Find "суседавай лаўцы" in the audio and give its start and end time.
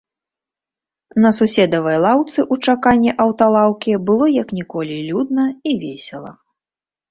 1.39-2.39